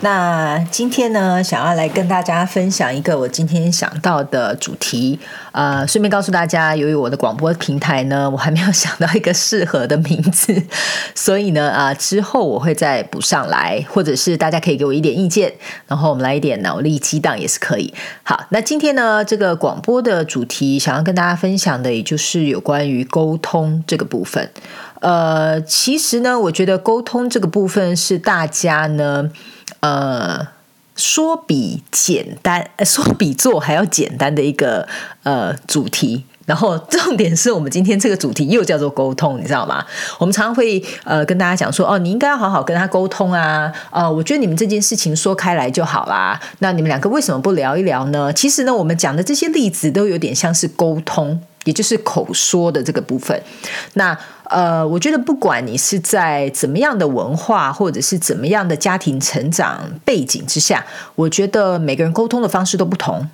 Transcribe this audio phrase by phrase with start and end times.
[0.00, 5.18] 那今天呢，想要来跟大家分享一个我今天想到的主题。
[5.56, 10.62] 呃，顺便告诉大家，由于我的广播平台呢，我还没有想到一个适合的名字，
[11.14, 15.50] 所以呢，啊， 之后我会再补上来，或者是大家可以给我一点意见，
[15.86, 17.94] 然后我们来一点脑力激荡也是可以。
[18.22, 24.50] 好，那今天呢，这个广播的主题想要跟大家分享的，也就是有关于沟通这个部分。
[25.00, 29.30] 呃，其实呢，我觉得沟通这个部分是大家呢。
[29.80, 30.46] 呃，
[30.96, 34.88] 说比简单，说比做还要简单的一个
[35.22, 36.24] 呃主题。
[36.46, 39.84] 然后重点是我们今天这个主题又叫做沟通，你知道吗？
[40.18, 43.72] 我们常常会呃跟大家讲说，哦，你应该要好好跟他沟通啊。
[43.90, 46.40] 呃，我觉得你们这件事情说开来就好啦。
[46.60, 48.32] 那你们两个为什么不聊一聊呢？
[48.32, 53.38] 其实呢，我们讲的这些例子都有点像是沟通，也就是口说的这个部分。
[53.92, 54.16] 那
[54.48, 63.28] 呃，我觉得不管你是在怎么样的文化，或者是怎么样的家庭成长背景之下，我觉得每个人沟通的方式都不同。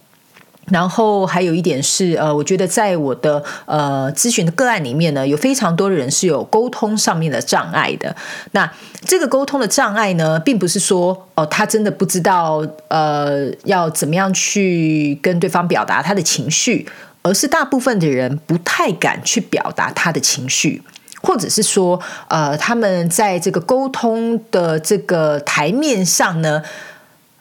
[0.67, 8.15] 然后还有一点是，呃，我觉得在我的呃咨询的个案里面呢，有非常多的人是有沟通上面的障碍的。
[8.53, 8.73] 那
[9.05, 16.89] 这个沟通的障碍呢，并不是说哦，他真的不知道呃要怎么样去跟对方表达他的情绪，
[17.23, 20.83] 而是大部分的人不太敢去表达他的情绪。
[21.25, 26.61] 或者是说，呃，他们在这个沟通的这个台面上呢，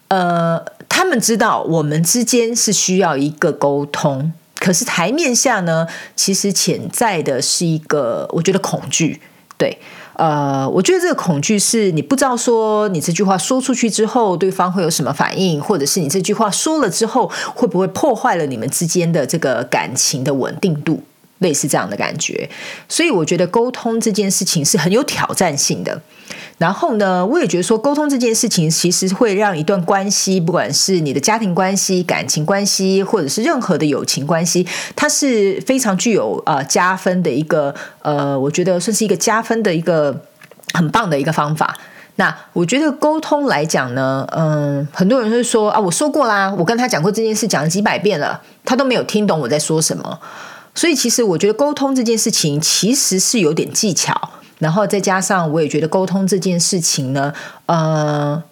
[0.06, 9.20] 呃，他们知道我们之间是需要一个沟通，可是台面下呢，其实潜在的是一个，我觉得恐惧。
[9.58, 9.76] 对，
[10.14, 21.02] 呃，我觉得这个恐惧是你不知道说你这句话说出去之后，对方会有什么反应，或者是你这句话说了之后，会不会破坏了你们之间的这个感情的稳定度。
[21.42, 22.48] 类似这样的感觉，
[22.88, 26.00] 所以我觉得沟通这件事情是很有挑战性的。
[26.58, 40.24] 然后呢，我也觉得说沟通这件事情其实会让一段关系，不管是你的家庭关系、感情关系，或者是任何的友情关系，它是非常具有呃加分的一个呃，我觉得算是一个加分的一个
[40.72, 41.76] 很棒的一个方法。
[42.16, 50.20] 那我觉得沟通来讲呢，嗯，很多人会说啊，我说过啦，我跟他讲过这件事，讲了几百遍了，他都没有听懂我在说什么。
[50.74, 57.32] 所以，其实我觉得沟通这件事情其实是有点技巧，然后再加上我也觉得沟通这件事情呢，
[57.66, 58.42] 呃，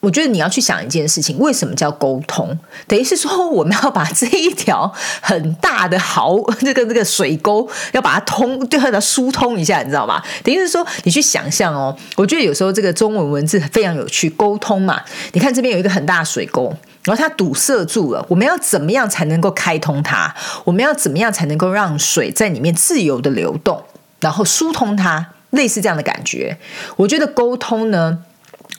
[0.00, 2.58] 我觉得你要去想一件事情，为什么叫沟通？
[2.86, 4.90] 等于是说我们要把这一条
[5.20, 10.22] 很大的壕，这个这个水沟要把它通，就把它疏通一下，你知道吗？
[10.42, 15.02] 等于是说你去想象哦，我觉得有时候这个中文文字非常有趣，沟通嘛，
[15.32, 16.74] 你看这边有一个很大的水沟。
[17.02, 20.34] 然后它堵塞住了，我们要怎么样才能够开通它？
[20.64, 23.82] 我们要怎么样才能够让水在里面自由的流动，
[24.20, 25.30] 然后疏通它？
[25.50, 26.58] 类似这样的感觉，
[26.96, 28.18] 我觉得沟通呢，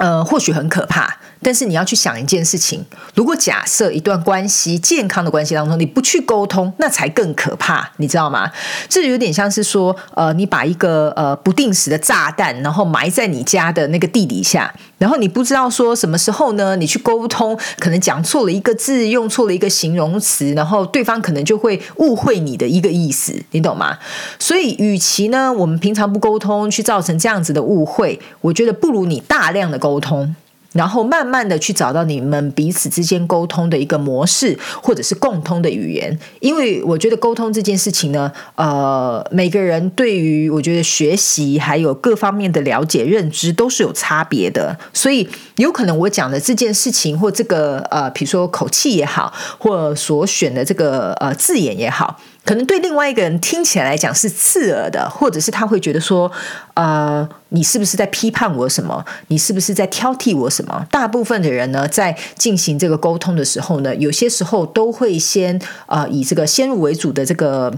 [0.02, 1.16] 呃，或许很可怕。
[1.42, 2.86] 但是你要去想一件事情，
[3.16, 8.52] 如果假设一段关系健康的关系当中，你不去沟通，那才更可怕，你知道吗？
[8.88, 16.76] 这有点像是说，呃，你把一个呃不定时的炸弹，然后埋在你家的那个地底下，然后你不知道说什么时候呢？
[16.76, 23.98] 你去沟通，可能讲错了一个字，用错了一个形容词，然后对方可能就会误会你的一个意思，你懂吗？
[24.38, 30.36] 所以，与其呢，我们平常不沟通，去造成这样子的误会，我觉得不如你大量的沟通。
[30.74, 36.18] 然后慢慢的去找到你们彼此之间沟通的一个模式，或者是共通的语言。
[36.40, 45.28] 因为我觉得沟通这件事情呢，呃，每个人对于我觉得学习还有各方面的了解认知都是有差别的，所以
[45.58, 52.20] 有可能我讲的这件事情或这个呃，比如说口气也好，或所选的这个呃字眼也好。
[52.44, 56.32] 可能对另外一个人听起来来讲是刺耳的，或者是他会觉得说，
[56.74, 59.06] 呃，你是不是在批判我什么？
[59.28, 60.86] 你是不是在挑剔我什么？
[60.90, 67.74] 大部分的人呢，在进行这个沟通的时候呢，有些时候都会先呃以这个先入为主的这个。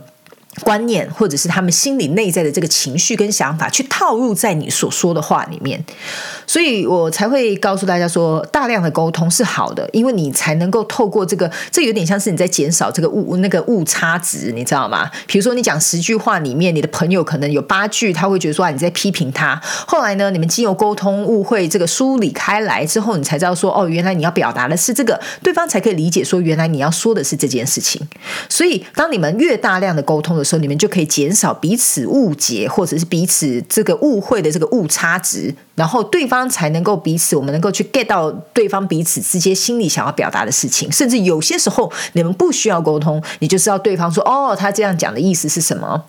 [0.62, 5.84] 观念，或者是他们心里内在的这个情绪跟想法，去套入在你所说的话里面，
[6.46, 15.10] 所以我才会告诉大家说，大量的沟通是好的，因为你才能够透过这个，这有点像是你在减少这个误那个误差值，你知道吗？
[15.26, 19.60] 比如说你讲十句话里面，你的朋友可能有八句，他会觉得说你在批评他。
[19.88, 28.02] 后来呢，你们经由沟通误会这个梳理开来之后，你才知道说，哦，原来你要表达的是这个，对方才可以理解说，原来你要说的是这件事情。
[28.48, 40.92] 所以，当你们越大量的沟通的时候，你们就可以减少彼此误解，或者是彼此这个误会的这个误差值，然后对方才能够彼此，我们能够去 get 到对方彼此之间心里想要表达的事情。
[40.92, 46.04] 甚至有些时候，你们不需要沟通，你就知道对方说：“哦，他这样讲的意思是什么。”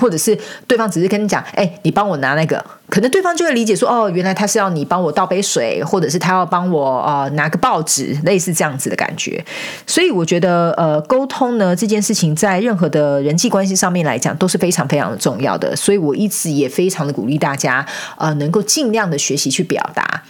[0.00, 0.36] 或者是
[0.66, 9.44] 对方只是跟你讲，哎，你帮我拿那个，可能对方就会理解说，哦，原来他是要你帮我倒杯水，或者是他要帮我呃拿个报纸，类似这样子的感觉。
[9.86, 15.76] 所以我觉得，呃，沟通呢这件事情，在任何的人际关系上面来讲，都是非常非常的重要的。
[15.76, 17.84] 所以我一直也非常的鼓励大家，
[18.16, 20.22] 呃，能够尽量的学习去表达。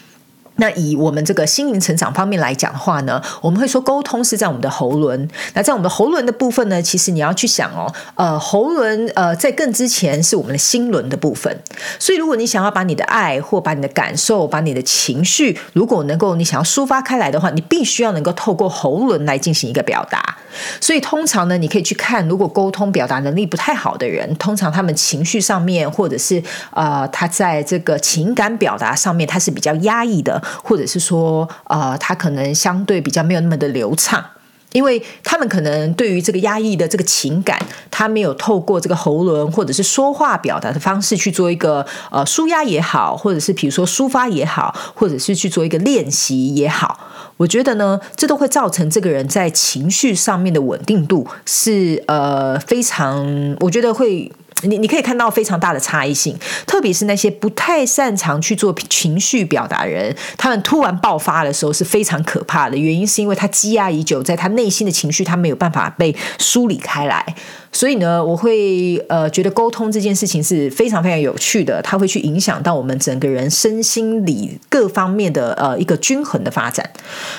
[0.61, 5.29] 那以我们这个心灵成长方面来讲的话呢，我们会说沟通是在我们的喉轮。
[5.55, 11.59] 那在我们的喉轮的部分呢，其实你要去想哦，呃，喉轮呃在更之前是我们的心轮的部分。
[11.99, 20.37] 所以如果你想要把你的爱或把你的感受、把你的情绪，如果能够你想要抒发开来的话，你必须要能够透过喉轮来进行一个表达。
[20.81, 26.43] 所以通常呢，你可以去看，如果沟通表达能力不太好的人，通常他们情绪上面或者是
[26.73, 30.43] 呃他在这个情感表达上面，他是比较压抑的。
[30.63, 34.25] 或者是说，呃，他可能相对比较没有那么的流畅，
[34.73, 37.59] 因为他们可能对于这个压抑的这个情感，
[37.91, 46.99] 他没有透过这个喉轮或者是说话表达的方式去做一个呃舒压也好，或者是比如说抒发也好，或者是去做一个练习也好，
[47.37, 54.31] 我觉得呢，这都会造成这个人在情绪上面的稳定度是呃非常，我觉得会。
[54.63, 56.37] 你你可以看到非常大的差异性，
[56.67, 62.77] 特别是那些不太擅长去做情绪表达的人，他们突然爆发的时候是非常可怕的。
[62.77, 67.35] 原因是因为他积压已久，在他内心的情绪他没有办法被梳理开来。
[67.73, 76.91] 所以呢，我会呃觉得沟通这件事情是非常非常有趣的，它会去影响到我们整个人身心理各方面的呃一个均衡的发展。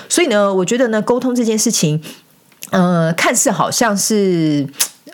[0.07, 2.01] 所以呢，我觉得呢，沟通这件事情，
[2.71, 4.67] 呃，看似好像是。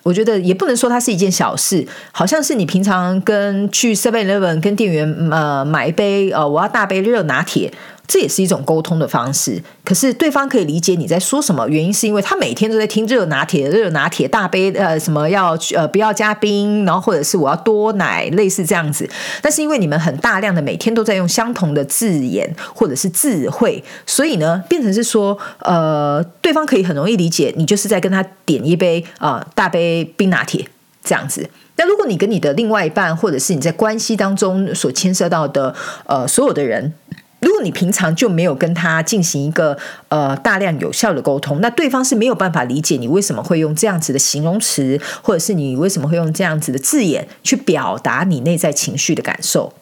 [0.08, 7.70] 我觉得也不能说它是一件小事，好像是你平常跟去 Seven Eleven 跟店员呃买一杯呃我要大杯热拿铁。
[8.08, 11.68] 这也是一种沟通的方式，可是对方可以理解你在说什么。
[11.68, 19.10] 原因是因为他每天都在听热拿铁，热拿铁大杯呃什么要呃不要加冰，然后或者是我要多奶，类似这样子。
[19.42, 30.66] 但是因为你们很大量的每天都在用相同的字眼或者是字汇，所以呢变成是说呃对方可以很容易理解你就是在跟他点一杯啊大杯冰拿铁
[31.04, 31.50] 这样子。
[31.76, 35.76] 那如果你跟你的另外一半或者是你在关系当中所牵涉到的
[36.06, 36.94] 呃所有的人。
[37.62, 39.78] 你平常就没有跟他进行一个
[40.10, 49.74] 呃大量有效的沟通，那对方是没有办法理解你为什么会用这样子的形容词，或者是你为什么会用这样子的字眼去表达你内在情绪的感受。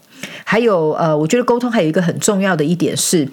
[0.44, 3.30] 还有呃，我觉得沟通还有一个很重要的一点是，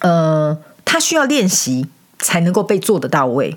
[0.00, 1.86] 呃，他需要练习
[2.18, 3.56] 才能够被做得到位。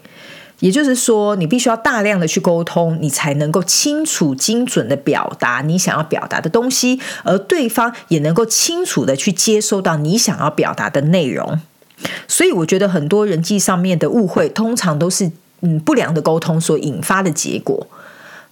[0.59, 11.59] 也就是说，你必须要大量的去沟通，你才能够清楚、精准的表达你想要表达的东西，而对方也能够清楚的去接收到你想要表达的内容。
[12.27, 17.87] 所以，我觉得很多人际上面的误会，通常都是嗯不良的沟通所引发的结果。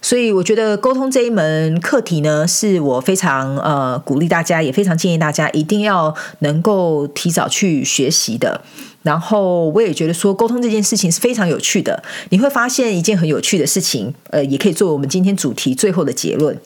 [0.02, 8.60] 所以，我觉得沟通这一门课题呢，是我非常呃鼓励大家，也非常建议大家一定要能够提早去学习的。
[9.02, 16.56] 然后我也觉得说沟通这件事情是非常有趣的，你会发现一件很有趣的事情，呃，也可以作为我们今天主题最后的结论。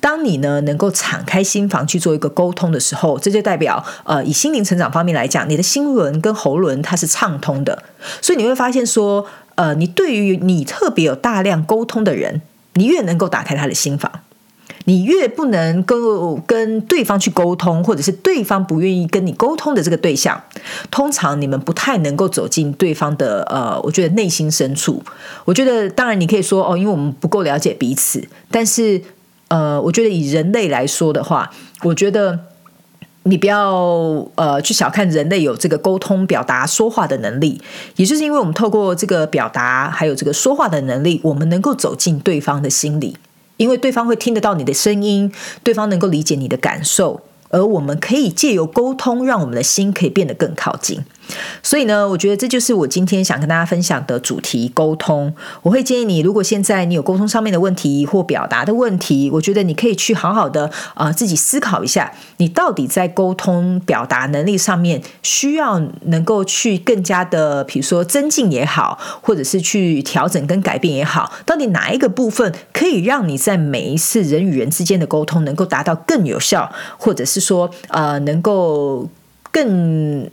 [0.00, 7.82] 当你呢能够敞开心房去做一个沟通的时候，这就代表呃以心灵成长方面来讲，你的心轮跟喉轮它是畅通的，
[8.20, 9.24] 所以你会发现说，
[9.54, 12.42] 呃，你对于你特别有大量沟通的人，
[12.78, 14.10] 你越能够打开他的心房。
[14.84, 20.42] 你越不能够跟对方去沟通，或者是对方不愿意跟你沟通的这个对象，
[20.90, 25.02] 通常你们不太能够走进对方的呃，我觉得内心深处。
[25.44, 29.02] 我觉得当然你可以说哦，因为我们不够了解彼此，但是
[29.48, 31.50] 呃，我觉得以人类来说的话，
[31.82, 32.38] 我觉得
[33.28, 37.60] 你不要呃去小看人类有这个沟通、表达、说话的能力，
[37.96, 43.16] 也就是因为我们透过这个表达还有这个说话的能力，我们能够走进对方的心里。
[43.58, 45.30] 因为对方会听得到你的声音，
[45.62, 47.20] 对方能够理解你的感受。
[47.50, 51.04] 而我们可以借由沟通，让我们的心可以变得更靠近。
[51.62, 55.34] 所以呢，我觉得这就是我今天想跟大家分享的主题——沟通。
[55.62, 77.28] 我会建议你，如果现在你有沟通上面的问题或表达的问题，我觉得你可以去好好的啊自己思考一下，你到底在沟通表达能力上面需要能够去更加的，比如说增进也好，或者是去调整跟改变也好，到底哪一个部分可以让你在每一次人与人之间的沟通能够达到更有效，或者是。
[77.28, 79.06] 是说，呃，能够
[79.52, 80.28] 更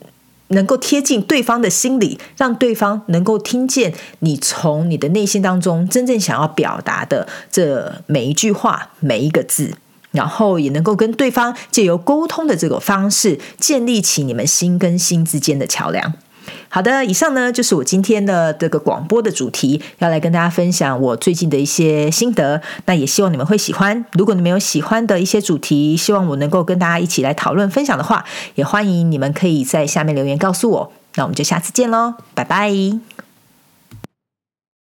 [0.49, 9.75] 能够贴近对方的心里，让对方能够听见你从你的内心当中真正想要表达的这每一句话、每一个字，
[10.11, 16.13] 然后也能够跟对方借由沟通的这个方式，建立起你们心跟心之间的桥梁。
[16.75, 22.61] 好的，以上呢就是我今天的这个广播的主题，要来跟大家分享我最近的一些心得。
[22.85, 24.03] 那也希望你们会喜欢。
[24.11, 30.91] 如果你们有喜欢的一些主题，希望我能够跟大家一起来讨论分享的话，也欢迎你们可以在下面留言告诉我。
[31.15, 33.24] 那我们就下次见喽，拜拜。